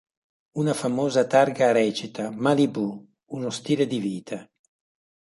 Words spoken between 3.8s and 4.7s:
di vita".